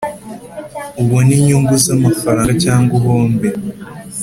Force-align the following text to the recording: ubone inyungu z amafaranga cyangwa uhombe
ubone 1.01 1.31
inyungu 1.39 1.73
z 1.83 1.85
amafaranga 1.95 2.51
cyangwa 2.63 2.93
uhombe 2.99 3.47